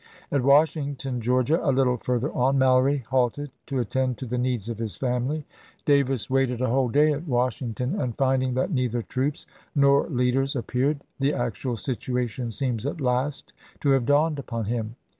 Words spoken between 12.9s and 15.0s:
last to have dawned upon him.